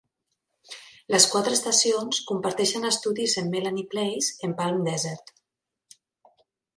Les 1.15 1.25
quatre 1.33 1.51
estacions 1.57 2.21
comparteixen 2.31 2.89
estudis 2.91 3.35
en 3.41 3.51
Melanie 3.57 3.87
Place 3.91 4.33
en 4.49 4.57
Palm 4.63 4.81
Desert. 4.89 5.33